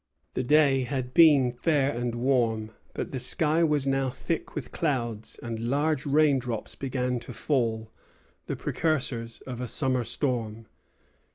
The 0.33 0.41
day 0.43 0.81
had 0.85 1.13
been 1.13 1.51
fair 1.51 1.91
and 1.95 2.15
warm; 2.15 2.71
but 2.95 3.11
the 3.11 3.19
sky 3.19 3.63
was 3.63 3.85
now 3.85 4.09
thick 4.09 4.55
with 4.55 4.71
clouds, 4.71 5.37
and 5.43 5.59
large 5.59 6.07
rain 6.07 6.39
drops 6.39 6.73
began 6.73 7.19
to 7.19 7.31
fall, 7.31 7.91
the 8.47 8.55
precursors 8.55 9.41
of 9.41 9.61
a 9.61 9.67
summer 9.67 10.03
storm. 10.03 10.65